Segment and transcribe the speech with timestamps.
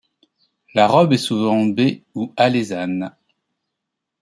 [0.73, 3.15] La robe est souvent baie ou alezane.